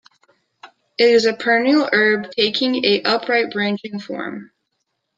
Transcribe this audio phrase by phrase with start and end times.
[0.97, 4.51] It is a perennial herb taking an upright, branching form.